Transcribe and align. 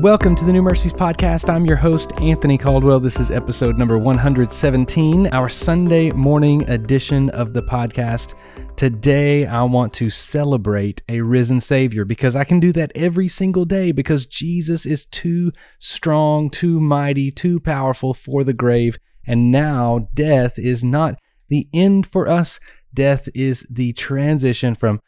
Welcome 0.00 0.34
to 0.36 0.46
the 0.46 0.52
New 0.54 0.62
Mercies 0.62 0.94
Podcast. 0.94 1.50
I'm 1.50 1.66
your 1.66 1.76
host, 1.76 2.18
Anthony 2.22 2.56
Caldwell. 2.56 3.00
This 3.00 3.20
is 3.20 3.30
episode 3.30 3.76
number 3.76 3.98
117, 3.98 5.26
our 5.26 5.50
Sunday 5.50 6.08
morning 6.12 6.66
edition 6.70 7.28
of 7.30 7.52
the 7.52 7.60
podcast. 7.60 8.32
Today, 8.76 9.44
I 9.44 9.62
want 9.64 9.92
to 9.92 10.08
celebrate 10.08 11.02
a 11.10 11.20
risen 11.20 11.60
Savior 11.60 12.06
because 12.06 12.34
I 12.34 12.44
can 12.44 12.60
do 12.60 12.72
that 12.72 12.92
every 12.94 13.28
single 13.28 13.66
day 13.66 13.92
because 13.92 14.24
Jesus 14.24 14.86
is 14.86 15.04
too 15.04 15.52
strong, 15.78 16.48
too 16.48 16.80
mighty, 16.80 17.30
too 17.30 17.60
powerful 17.60 18.14
for 18.14 18.42
the 18.42 18.54
grave. 18.54 18.98
And 19.26 19.52
now, 19.52 20.08
death 20.14 20.58
is 20.58 20.82
not 20.82 21.16
the 21.50 21.68
end 21.74 22.10
for 22.10 22.26
us, 22.26 22.58
death 22.94 23.28
is 23.34 23.66
the 23.68 23.92
transition 23.92 24.74
from 24.74 25.02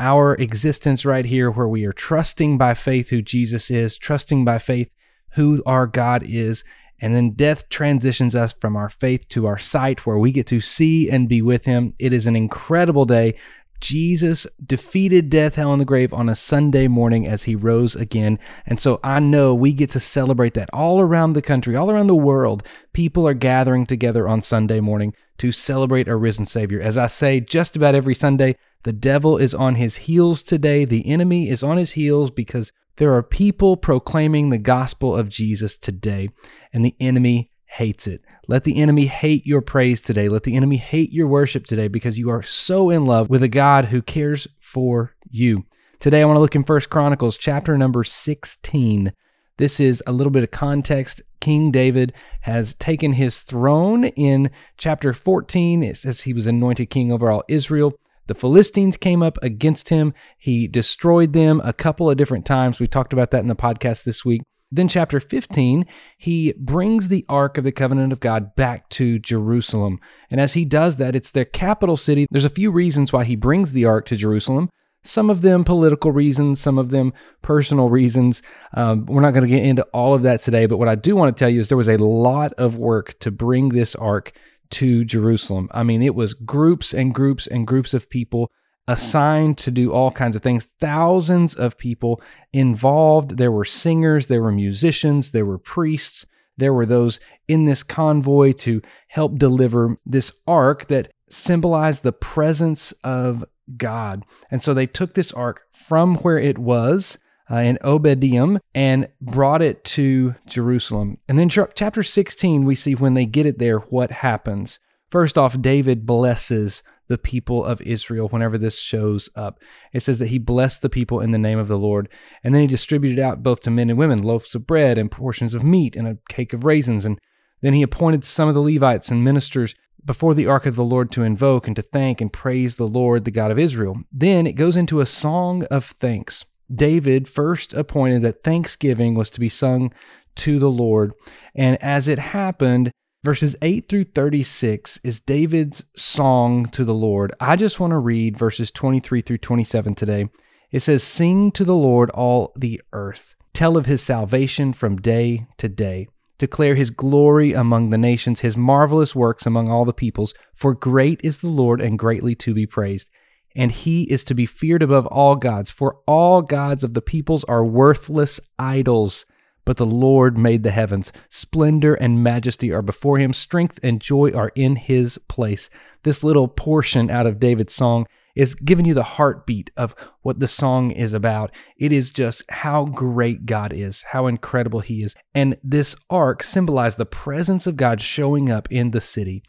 our 0.00 0.34
existence 0.34 1.04
right 1.04 1.24
here, 1.24 1.50
where 1.50 1.68
we 1.68 1.84
are 1.84 1.92
trusting 1.92 2.58
by 2.58 2.74
faith 2.74 3.10
who 3.10 3.22
Jesus 3.22 3.70
is, 3.70 3.96
trusting 3.96 4.44
by 4.44 4.58
faith 4.58 4.90
who 5.32 5.62
our 5.66 5.86
God 5.86 6.22
is. 6.24 6.64
And 7.00 7.14
then 7.14 7.30
death 7.30 7.68
transitions 7.68 8.34
us 8.34 8.52
from 8.52 8.74
our 8.74 8.88
faith 8.88 9.28
to 9.28 9.46
our 9.46 9.58
sight, 9.58 10.04
where 10.04 10.18
we 10.18 10.32
get 10.32 10.46
to 10.48 10.60
see 10.60 11.08
and 11.08 11.28
be 11.28 11.40
with 11.40 11.64
Him. 11.64 11.94
It 11.98 12.12
is 12.12 12.26
an 12.26 12.34
incredible 12.34 13.04
day. 13.04 13.36
Jesus 13.80 14.46
defeated 14.64 15.30
death, 15.30 15.54
hell, 15.54 15.72
and 15.72 15.80
the 15.80 15.84
grave 15.84 16.12
on 16.12 16.28
a 16.28 16.34
Sunday 16.34 16.88
morning 16.88 17.26
as 17.26 17.44
he 17.44 17.54
rose 17.54 17.94
again. 17.94 18.38
And 18.66 18.80
so 18.80 18.98
I 19.04 19.20
know 19.20 19.54
we 19.54 19.72
get 19.72 19.90
to 19.90 20.00
celebrate 20.00 20.54
that 20.54 20.68
all 20.72 21.00
around 21.00 21.32
the 21.32 21.42
country, 21.42 21.76
all 21.76 21.90
around 21.90 22.08
the 22.08 22.14
world. 22.14 22.64
People 22.92 23.26
are 23.28 23.34
gathering 23.34 23.86
together 23.86 24.26
on 24.26 24.42
Sunday 24.42 24.80
morning 24.80 25.14
to 25.38 25.52
celebrate 25.52 26.08
a 26.08 26.16
risen 26.16 26.46
Savior. 26.46 26.80
As 26.80 26.98
I 26.98 27.06
say 27.06 27.40
just 27.40 27.76
about 27.76 27.94
every 27.94 28.14
Sunday, 28.14 28.56
the 28.84 28.92
devil 28.92 29.36
is 29.36 29.54
on 29.54 29.74
his 29.74 29.96
heels 29.96 30.42
today. 30.42 30.84
The 30.84 31.06
enemy 31.06 31.48
is 31.48 31.62
on 31.62 31.76
his 31.76 31.92
heels 31.92 32.30
because 32.30 32.72
there 32.96 33.12
are 33.12 33.22
people 33.22 33.76
proclaiming 33.76 34.50
the 34.50 34.58
gospel 34.58 35.16
of 35.16 35.28
Jesus 35.28 35.76
today, 35.76 36.30
and 36.72 36.84
the 36.84 36.96
enemy 36.98 37.50
hates 37.66 38.06
it. 38.06 38.22
Let 38.48 38.64
the 38.64 38.80
enemy 38.80 39.06
hate 39.06 39.46
your 39.46 39.60
praise 39.60 40.00
today. 40.00 40.28
Let 40.28 40.42
the 40.42 40.56
enemy 40.56 40.78
hate 40.78 41.12
your 41.12 41.26
worship 41.26 41.66
today 41.66 41.88
because 41.88 42.18
you 42.18 42.30
are 42.30 42.42
so 42.42 42.90
in 42.90 43.04
love 43.04 43.28
with 43.28 43.42
a 43.42 43.48
God 43.48 43.86
who 43.86 44.02
cares 44.02 44.48
for 44.58 45.14
you. 45.30 45.64
Today 46.00 46.22
I 46.22 46.24
want 46.24 46.36
to 46.36 46.40
look 46.40 46.54
in 46.54 46.64
First 46.64 46.90
Chronicles 46.90 47.36
chapter 47.36 47.76
number 47.76 48.04
16. 48.04 49.12
This 49.58 49.80
is 49.80 50.02
a 50.06 50.12
little 50.12 50.30
bit 50.30 50.44
of 50.44 50.50
context. 50.50 51.20
King 51.40 51.70
David 51.70 52.12
has 52.42 52.74
taken 52.74 53.14
his 53.14 53.40
throne 53.40 54.04
in 54.04 54.50
chapter 54.76 55.12
14. 55.12 55.82
It 55.82 55.96
says 55.96 56.22
he 56.22 56.32
was 56.32 56.46
anointed 56.46 56.90
king 56.90 57.12
over 57.12 57.30
all 57.30 57.44
Israel. 57.48 57.94
The 58.28 58.34
Philistines 58.34 58.98
came 58.98 59.22
up 59.22 59.38
against 59.42 59.88
him. 59.88 60.12
He 60.36 60.68
destroyed 60.68 61.32
them 61.32 61.62
a 61.64 61.72
couple 61.72 62.10
of 62.10 62.18
different 62.18 62.44
times. 62.44 62.78
We 62.78 62.86
talked 62.86 63.14
about 63.14 63.30
that 63.30 63.40
in 63.40 63.48
the 63.48 63.56
podcast 63.56 64.04
this 64.04 64.24
week. 64.24 64.42
Then, 64.70 64.86
chapter 64.86 65.18
15, 65.18 65.86
he 66.18 66.52
brings 66.52 67.08
the 67.08 67.24
Ark 67.26 67.56
of 67.56 67.64
the 67.64 67.72
Covenant 67.72 68.12
of 68.12 68.20
God 68.20 68.54
back 68.54 68.90
to 68.90 69.18
Jerusalem. 69.18 69.98
And 70.30 70.42
as 70.42 70.52
he 70.52 70.66
does 70.66 70.98
that, 70.98 71.16
it's 71.16 71.30
their 71.30 71.46
capital 71.46 71.96
city. 71.96 72.26
There's 72.30 72.44
a 72.44 72.50
few 72.50 72.70
reasons 72.70 73.10
why 73.10 73.24
he 73.24 73.34
brings 73.34 73.72
the 73.72 73.86
Ark 73.86 74.04
to 74.06 74.16
Jerusalem. 74.16 74.68
Some 75.02 75.30
of 75.30 75.40
them 75.40 75.64
political 75.64 76.12
reasons, 76.12 76.60
some 76.60 76.76
of 76.76 76.90
them 76.90 77.14
personal 77.40 77.88
reasons. 77.88 78.42
Um, 78.74 79.06
we're 79.06 79.22
not 79.22 79.30
going 79.30 79.48
to 79.48 79.56
get 79.56 79.64
into 79.64 79.84
all 79.94 80.12
of 80.12 80.22
that 80.24 80.42
today, 80.42 80.66
but 80.66 80.76
what 80.76 80.88
I 80.88 80.96
do 80.96 81.16
want 81.16 81.34
to 81.34 81.40
tell 81.40 81.48
you 81.48 81.60
is 81.60 81.68
there 81.68 81.78
was 81.78 81.88
a 81.88 81.96
lot 81.96 82.52
of 82.54 82.76
work 82.76 83.18
to 83.20 83.30
bring 83.30 83.70
this 83.70 83.94
Ark 83.94 84.32
to 84.70 85.04
Jerusalem. 85.04 85.68
I 85.72 85.82
mean, 85.82 86.02
it 86.02 86.14
was 86.14 86.34
groups 86.34 86.92
and 86.92 87.14
groups 87.14 87.46
and 87.46 87.66
groups 87.66 87.94
of 87.94 88.10
people 88.10 88.50
assigned 88.86 89.58
to 89.58 89.70
do 89.70 89.92
all 89.92 90.10
kinds 90.10 90.34
of 90.34 90.42
things, 90.42 90.66
thousands 90.80 91.54
of 91.54 91.76
people 91.76 92.22
involved. 92.52 93.36
There 93.36 93.52
were 93.52 93.64
singers, 93.64 94.26
there 94.26 94.42
were 94.42 94.52
musicians, 94.52 95.32
there 95.32 95.44
were 95.44 95.58
priests, 95.58 96.24
there 96.56 96.72
were 96.72 96.86
those 96.86 97.20
in 97.46 97.66
this 97.66 97.82
convoy 97.82 98.52
to 98.52 98.82
help 99.08 99.38
deliver 99.38 99.96
this 100.06 100.32
ark 100.46 100.88
that 100.88 101.10
symbolized 101.28 102.02
the 102.02 102.12
presence 102.12 102.92
of 103.04 103.44
God. 103.76 104.24
And 104.50 104.62
so 104.62 104.72
they 104.72 104.86
took 104.86 105.14
this 105.14 105.32
ark 105.32 105.62
from 105.72 106.16
where 106.16 106.38
it 106.38 106.58
was 106.58 107.18
uh, 107.50 107.56
in 107.56 107.78
Obed-edom 107.82 108.60
and 108.74 109.08
brought 109.20 109.62
it 109.62 109.84
to 109.84 110.34
Jerusalem. 110.46 111.18
And 111.28 111.38
then 111.38 111.48
chapter 111.48 112.02
16, 112.02 112.64
we 112.64 112.74
see 112.74 112.94
when 112.94 113.14
they 113.14 113.26
get 113.26 113.46
it 113.46 113.58
there, 113.58 113.78
what 113.78 114.10
happens. 114.10 114.78
First 115.10 115.38
off, 115.38 115.60
David 115.60 116.04
blesses 116.04 116.82
the 117.08 117.18
people 117.18 117.64
of 117.64 117.80
Israel 117.80 118.28
whenever 118.28 118.58
this 118.58 118.78
shows 118.78 119.30
up. 119.34 119.58
It 119.92 120.00
says 120.00 120.18
that 120.18 120.28
he 120.28 120.38
blessed 120.38 120.82
the 120.82 120.90
people 120.90 121.20
in 121.20 121.30
the 121.30 121.38
name 121.38 121.58
of 121.58 121.68
the 121.68 121.78
Lord. 121.78 122.08
And 122.44 122.54
then 122.54 122.62
he 122.62 122.66
distributed 122.68 123.18
out 123.18 123.42
both 123.42 123.60
to 123.60 123.70
men 123.70 123.88
and 123.88 123.98
women 123.98 124.22
loaves 124.22 124.54
of 124.54 124.66
bread 124.66 124.98
and 124.98 125.10
portions 125.10 125.54
of 125.54 125.64
meat 125.64 125.96
and 125.96 126.06
a 126.06 126.18
cake 126.28 126.52
of 126.52 126.64
raisins. 126.64 127.06
And 127.06 127.18
then 127.62 127.72
he 127.72 127.82
appointed 127.82 128.24
some 128.24 128.48
of 128.48 128.54
the 128.54 128.62
Levites 128.62 129.08
and 129.08 129.24
ministers 129.24 129.74
before 130.04 130.34
the 130.34 130.46
ark 130.46 130.66
of 130.66 130.76
the 130.76 130.84
Lord 130.84 131.10
to 131.12 131.22
invoke 131.22 131.66
and 131.66 131.74
to 131.76 131.82
thank 131.82 132.20
and 132.20 132.32
praise 132.32 132.76
the 132.76 132.86
Lord, 132.86 133.24
the 133.24 133.30
God 133.30 133.50
of 133.50 133.58
Israel. 133.58 134.02
Then 134.12 134.46
it 134.46 134.52
goes 134.52 134.76
into 134.76 135.00
a 135.00 135.06
song 135.06 135.64
of 135.64 135.84
thanks. 135.84 136.44
David 136.72 137.28
first 137.28 137.72
appointed 137.72 138.22
that 138.22 138.44
thanksgiving 138.44 139.14
was 139.14 139.30
to 139.30 139.40
be 139.40 139.48
sung 139.48 139.92
to 140.36 140.58
the 140.58 140.70
Lord. 140.70 141.12
And 141.54 141.82
as 141.82 142.08
it 142.08 142.18
happened, 142.18 142.90
verses 143.24 143.56
8 143.62 143.88
through 143.88 144.04
36 144.04 145.00
is 145.02 145.20
David's 145.20 145.84
song 145.96 146.66
to 146.66 146.84
the 146.84 146.94
Lord. 146.94 147.32
I 147.40 147.56
just 147.56 147.80
want 147.80 147.92
to 147.92 147.98
read 147.98 148.36
verses 148.36 148.70
23 148.70 149.22
through 149.22 149.38
27 149.38 149.94
today. 149.94 150.28
It 150.70 150.80
says, 150.80 151.02
Sing 151.02 151.50
to 151.52 151.64
the 151.64 151.74
Lord 151.74 152.10
all 152.10 152.52
the 152.54 152.80
earth, 152.92 153.34
tell 153.54 153.76
of 153.76 153.86
his 153.86 154.02
salvation 154.02 154.72
from 154.72 154.96
day 154.96 155.46
to 155.56 155.68
day. 155.68 156.08
Declare 156.36 156.76
his 156.76 156.90
glory 156.90 157.52
among 157.52 157.90
the 157.90 157.98
nations, 157.98 158.40
his 158.40 158.56
marvelous 158.56 159.12
works 159.12 159.44
among 159.44 159.68
all 159.68 159.84
the 159.84 159.92
peoples. 159.92 160.34
For 160.54 160.72
great 160.72 161.20
is 161.24 161.40
the 161.40 161.48
Lord 161.48 161.80
and 161.80 161.98
greatly 161.98 162.36
to 162.36 162.54
be 162.54 162.64
praised 162.64 163.10
and 163.54 163.72
he 163.72 164.02
is 164.04 164.24
to 164.24 164.34
be 164.34 164.46
feared 164.46 164.82
above 164.82 165.06
all 165.06 165.36
gods. 165.36 165.70
For 165.70 165.98
all 166.06 166.42
gods 166.42 166.84
of 166.84 166.94
the 166.94 167.02
peoples 167.02 167.44
are 167.44 167.64
worthless 167.64 168.40
idols. 168.58 169.26
But 169.64 169.76
the 169.76 169.86
Lord 169.86 170.38
made 170.38 170.62
the 170.62 170.70
heavens. 170.70 171.12
Splendor 171.28 171.94
and 171.94 172.22
majesty 172.22 172.72
are 172.72 172.80
before 172.80 173.18
him. 173.18 173.34
Strength 173.34 173.78
and 173.82 174.00
joy 174.00 174.32
are 174.32 174.50
in 174.54 174.76
his 174.76 175.18
place. 175.28 175.68
This 176.04 176.24
little 176.24 176.48
portion 176.48 177.10
out 177.10 177.26
of 177.26 177.38
David's 177.38 177.74
song 177.74 178.06
is 178.34 178.54
giving 178.54 178.86
you 178.86 178.94
the 178.94 179.02
heartbeat 179.02 179.70
of 179.76 179.96
what 180.22 180.38
the 180.38 180.48
song 180.48 180.92
is 180.92 181.12
about. 181.12 181.50
It 181.76 181.92
is 181.92 182.10
just 182.10 182.44
how 182.48 182.84
great 182.84 183.44
God 183.44 183.72
is, 183.72 184.02
how 184.02 184.28
incredible 184.28 184.80
he 184.80 185.02
is. 185.02 185.14
And 185.34 185.58
this 185.62 185.96
ark 186.08 186.42
symbolized 186.42 186.98
the 186.98 187.04
presence 187.04 187.66
of 187.66 187.76
God 187.76 188.00
showing 188.00 188.48
up 188.48 188.68
in 188.70 188.92
the 188.92 189.00
city. 189.00 189.42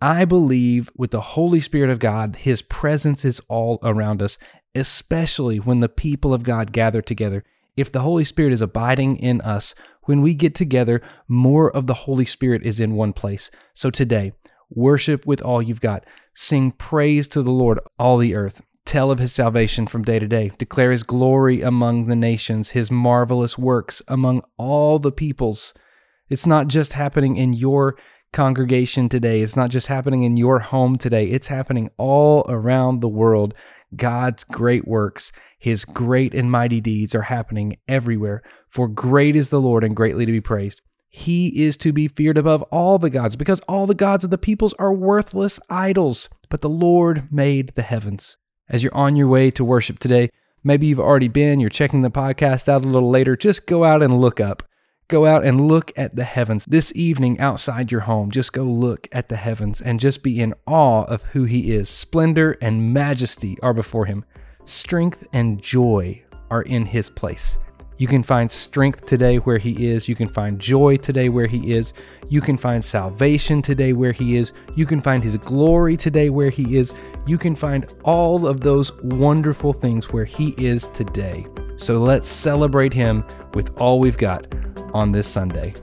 I 0.00 0.24
believe 0.24 0.90
with 0.96 1.10
the 1.10 1.20
Holy 1.20 1.60
Spirit 1.60 1.90
of 1.90 1.98
God, 1.98 2.36
His 2.36 2.62
presence 2.62 3.24
is 3.24 3.40
all 3.48 3.80
around 3.82 4.22
us, 4.22 4.38
especially 4.74 5.58
when 5.58 5.80
the 5.80 5.88
people 5.88 6.32
of 6.32 6.44
God 6.44 6.72
gather 6.72 7.02
together. 7.02 7.44
If 7.76 7.90
the 7.90 8.02
Holy 8.02 8.24
Spirit 8.24 8.52
is 8.52 8.62
abiding 8.62 9.16
in 9.16 9.40
us, 9.40 9.74
when 10.04 10.22
we 10.22 10.34
get 10.34 10.54
together, 10.54 11.02
more 11.26 11.70
of 11.70 11.86
the 11.86 11.94
Holy 11.94 12.24
Spirit 12.24 12.62
is 12.64 12.80
in 12.80 12.94
one 12.94 13.12
place. 13.12 13.50
So 13.74 13.90
today, 13.90 14.32
worship 14.70 15.26
with 15.26 15.42
all 15.42 15.60
you've 15.60 15.80
got. 15.80 16.04
Sing 16.32 16.70
praise 16.70 17.26
to 17.28 17.42
the 17.42 17.50
Lord, 17.50 17.80
all 17.98 18.18
the 18.18 18.34
earth. 18.34 18.62
Tell 18.84 19.10
of 19.10 19.18
his 19.18 19.32
salvation 19.32 19.86
from 19.86 20.02
day 20.02 20.18
to 20.18 20.26
day. 20.26 20.52
Declare 20.56 20.92
his 20.92 21.02
glory 21.02 21.60
among 21.60 22.06
the 22.06 22.16
nations, 22.16 22.70
his 22.70 22.90
marvelous 22.90 23.58
works 23.58 24.00
among 24.08 24.42
all 24.56 24.98
the 24.98 25.12
peoples. 25.12 25.74
It's 26.30 26.46
not 26.46 26.68
just 26.68 26.94
happening 26.94 27.36
in 27.36 27.52
your 27.52 27.96
congregation 28.32 29.08
today. 29.08 29.40
It's 29.40 29.56
not 29.56 29.70
just 29.70 29.86
happening 29.86 30.22
in 30.22 30.36
your 30.36 30.58
home 30.60 30.98
today, 30.98 31.26
it's 31.26 31.46
happening 31.48 31.90
all 31.96 32.44
around 32.48 33.00
the 33.00 33.08
world. 33.08 33.54
God's 33.96 34.44
great 34.44 34.86
works, 34.86 35.32
his 35.58 35.84
great 35.84 36.34
and 36.34 36.50
mighty 36.50 36.80
deeds 36.80 37.14
are 37.14 37.22
happening 37.22 37.78
everywhere. 37.88 38.42
For 38.68 38.86
great 38.86 39.34
is 39.34 39.50
the 39.50 39.60
Lord 39.60 39.82
and 39.82 39.96
greatly 39.96 40.26
to 40.26 40.32
be 40.32 40.40
praised. 40.40 40.82
He 41.08 41.64
is 41.64 41.78
to 41.78 41.92
be 41.92 42.06
feared 42.06 42.36
above 42.36 42.62
all 42.64 42.98
the 42.98 43.08
gods, 43.08 43.34
because 43.34 43.60
all 43.60 43.86
the 43.86 43.94
gods 43.94 44.24
of 44.24 44.30
the 44.30 44.36
peoples 44.36 44.74
are 44.78 44.92
worthless 44.92 45.58
idols. 45.70 46.28
But 46.50 46.60
the 46.60 46.68
Lord 46.68 47.32
made 47.32 47.72
the 47.74 47.82
heavens. 47.82 48.36
As 48.68 48.82
you're 48.82 48.94
on 48.94 49.16
your 49.16 49.26
way 49.26 49.50
to 49.52 49.64
worship 49.64 49.98
today, 49.98 50.30
maybe 50.62 50.86
you've 50.86 51.00
already 51.00 51.28
been, 51.28 51.60
you're 51.60 51.70
checking 51.70 52.02
the 52.02 52.10
podcast 52.10 52.68
out 52.68 52.84
a 52.84 52.88
little 52.88 53.10
later, 53.10 53.36
just 53.36 53.66
go 53.66 53.84
out 53.84 54.02
and 54.02 54.20
look 54.20 54.38
up. 54.38 54.67
Go 55.08 55.24
out 55.24 55.42
and 55.42 55.66
look 55.66 55.90
at 55.96 56.16
the 56.16 56.24
heavens. 56.24 56.66
This 56.66 56.92
evening 56.94 57.40
outside 57.40 57.90
your 57.90 58.02
home, 58.02 58.30
just 58.30 58.52
go 58.52 58.64
look 58.64 59.08
at 59.10 59.30
the 59.30 59.36
heavens 59.36 59.80
and 59.80 59.98
just 59.98 60.22
be 60.22 60.38
in 60.38 60.52
awe 60.66 61.04
of 61.04 61.22
who 61.32 61.44
He 61.44 61.72
is. 61.72 61.88
Splendor 61.88 62.58
and 62.60 62.92
majesty 62.92 63.56
are 63.62 63.72
before 63.72 64.04
Him, 64.04 64.26
strength 64.66 65.26
and 65.32 65.62
joy 65.62 66.22
are 66.50 66.60
in 66.60 66.84
His 66.84 67.08
place. 67.08 67.56
You 67.96 68.06
can 68.06 68.22
find 68.22 68.52
strength 68.52 69.06
today 69.06 69.38
where 69.38 69.56
He 69.56 69.88
is. 69.88 70.10
You 70.10 70.14
can 70.14 70.28
find 70.28 70.60
joy 70.60 70.98
today 70.98 71.30
where 71.30 71.46
He 71.46 71.72
is. 71.72 71.94
You 72.28 72.42
can 72.42 72.58
find 72.58 72.84
salvation 72.84 73.62
today 73.62 73.94
where 73.94 74.12
He 74.12 74.36
is. 74.36 74.52
You 74.76 74.84
can 74.84 75.00
find 75.00 75.24
His 75.24 75.38
glory 75.38 75.96
today 75.96 76.28
where 76.28 76.50
He 76.50 76.76
is. 76.76 76.94
You 77.26 77.38
can 77.38 77.56
find 77.56 77.90
all 78.04 78.46
of 78.46 78.60
those 78.60 78.92
wonderful 79.02 79.72
things 79.72 80.12
where 80.12 80.26
He 80.26 80.50
is 80.58 80.88
today. 80.88 81.46
So 81.78 82.02
let's 82.02 82.28
celebrate 82.28 82.92
him 82.92 83.24
with 83.54 83.80
all 83.80 84.00
we've 84.00 84.18
got 84.18 84.52
on 84.94 85.12
this 85.12 85.26
Sunday. 85.26 85.74